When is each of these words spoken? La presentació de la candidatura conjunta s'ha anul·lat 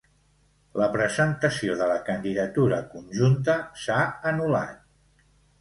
La 0.81 0.87
presentació 0.95 1.75
de 1.83 1.89
la 1.93 1.99
candidatura 2.09 2.81
conjunta 2.95 3.59
s'ha 3.83 3.99
anul·lat 4.33 4.85